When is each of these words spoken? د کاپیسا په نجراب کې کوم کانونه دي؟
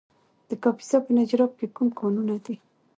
د 0.49 0.51
کاپیسا 0.63 0.97
په 1.05 1.11
نجراب 1.17 1.51
کې 1.59 1.67
کوم 1.75 1.87
کانونه 1.99 2.35
دي؟ 2.45 2.55